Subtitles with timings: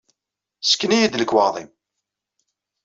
[0.61, 1.71] Ssken-iyi-d lekwaɣeḍ-im!